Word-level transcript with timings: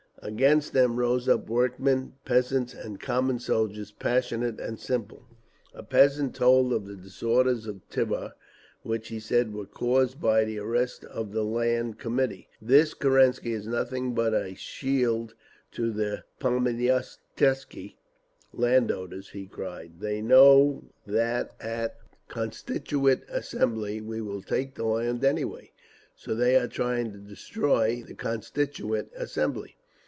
Against 0.23 0.73
them 0.73 0.97
rose 0.97 1.27
up 1.27 1.49
workmen, 1.49 2.13
peasants 2.25 2.75
and 2.75 2.99
common 2.99 3.39
soldiers, 3.39 3.91
passionate 3.91 4.59
and 4.59 4.77
simple. 4.79 5.23
A 5.73 5.81
peasant 5.81 6.35
told 6.35 6.71
of 6.73 6.85
the 6.85 6.95
disorders 6.95 7.65
in 7.65 7.81
Tver, 7.89 8.33
which 8.83 9.07
he 9.07 9.19
said 9.19 9.51
were 9.51 9.65
caused 9.65 10.21
by 10.21 10.43
the 10.45 10.59
arrest 10.59 11.05
of 11.05 11.31
the 11.31 11.43
Land 11.43 11.97
Committees. 11.97 12.45
"This 12.61 12.93
Kerensky 12.93 13.51
is 13.53 13.65
nothing 13.65 14.13
but 14.13 14.31
a 14.35 14.53
shield 14.53 15.33
to 15.71 15.89
the 15.91 16.23
pomieshtchiki 16.39 17.95
(landowners)," 18.53 19.29
he 19.29 19.47
cried. 19.47 19.93
"They 20.01 20.21
know 20.21 20.83
that 21.07 21.55
at 21.59 21.97
the 21.97 22.31
Constituent 22.35 23.23
Assembly 23.27 24.01
we 24.01 24.21
will 24.21 24.43
take 24.43 24.75
the 24.75 24.85
land 24.85 25.23
anyway, 25.25 25.71
so 26.15 26.35
they 26.35 26.57
are 26.57 26.67
trying 26.67 27.11
to 27.11 27.17
destroy 27.17 28.03
the 28.05 28.13
Constituent 28.13 29.09
Assembly!" 29.15 29.77